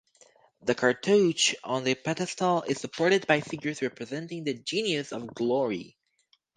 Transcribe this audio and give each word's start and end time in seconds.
The 0.63 0.73
cartouche 0.73 1.53
on 1.63 1.83
the 1.83 1.93
pedestal 1.93 2.63
is 2.63 2.79
supported 2.81 3.27
by 3.27 3.41
figures 3.41 3.83
representing 3.83 4.43
the 4.43 4.55
genius 4.55 5.11
of 5.11 5.27
Glory. 5.27 5.95